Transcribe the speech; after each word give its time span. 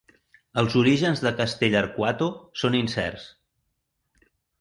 Els 0.59 0.77
orígens 0.79 1.19
de 1.25 1.31
Castell'Arquato 1.41 2.29
són 2.61 2.79
incerts. 2.79 3.27